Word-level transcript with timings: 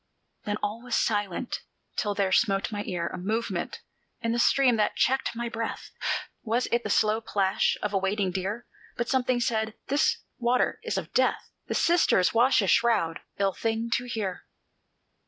Then 0.45 0.57
all 0.63 0.81
was 0.81 0.95
silent, 0.95 1.59
till 1.95 2.15
there 2.15 2.31
smote 2.31 2.71
my 2.71 2.81
ear 2.87 3.05
A 3.05 3.19
movement 3.19 3.81
in 4.19 4.31
the 4.31 4.39
stream 4.39 4.75
that 4.77 4.95
checked 4.95 5.35
my 5.35 5.47
breath: 5.47 5.91
Was 6.41 6.65
it 6.71 6.81
the 6.83 6.89
slow 6.89 7.21
plash 7.21 7.77
of 7.83 7.93
a 7.93 7.99
wading 7.99 8.31
deer? 8.31 8.65
But 8.97 9.09
something 9.09 9.39
said, 9.39 9.75
"This 9.89 10.17
water 10.39 10.79
is 10.81 10.97
of 10.97 11.13
Death! 11.13 11.51
The 11.67 11.75
Sisters 11.75 12.33
wash 12.33 12.63
a 12.63 12.67
shroud, 12.67 13.19
ill 13.37 13.53
thing 13.53 13.91
to 13.93 14.05
hear!" 14.05 14.45